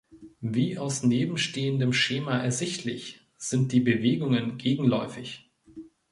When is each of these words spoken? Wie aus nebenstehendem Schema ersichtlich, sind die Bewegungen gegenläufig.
Wie 0.41 0.79
aus 0.79 1.03
nebenstehendem 1.03 1.93
Schema 1.93 2.39
ersichtlich, 2.39 3.21
sind 3.37 3.71
die 3.71 3.81
Bewegungen 3.81 4.57
gegenläufig. 4.57 5.51